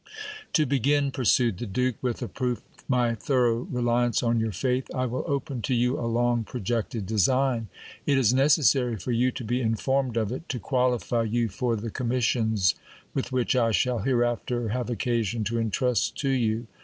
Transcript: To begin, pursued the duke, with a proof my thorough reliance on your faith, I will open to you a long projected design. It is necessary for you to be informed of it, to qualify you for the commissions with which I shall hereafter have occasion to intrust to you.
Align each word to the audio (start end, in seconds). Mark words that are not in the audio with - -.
To 0.53 0.65
begin, 0.65 1.11
pursued 1.11 1.59
the 1.59 1.67
duke, 1.67 1.97
with 2.01 2.23
a 2.23 2.27
proof 2.27 2.63
my 2.87 3.13
thorough 3.13 3.67
reliance 3.69 4.23
on 4.23 4.39
your 4.39 4.51
faith, 4.51 4.87
I 4.95 5.05
will 5.05 5.23
open 5.27 5.61
to 5.61 5.75
you 5.75 5.99
a 5.99 6.09
long 6.09 6.43
projected 6.43 7.05
design. 7.05 7.67
It 8.07 8.17
is 8.17 8.33
necessary 8.33 8.95
for 8.97 9.11
you 9.11 9.29
to 9.29 9.43
be 9.43 9.61
informed 9.61 10.17
of 10.17 10.31
it, 10.31 10.49
to 10.49 10.57
qualify 10.57 11.21
you 11.25 11.49
for 11.49 11.75
the 11.75 11.91
commissions 11.91 12.73
with 13.13 13.31
which 13.31 13.55
I 13.55 13.69
shall 13.69 13.99
hereafter 13.99 14.69
have 14.69 14.89
occasion 14.89 15.43
to 15.43 15.59
intrust 15.59 16.17
to 16.21 16.29
you. 16.29 16.65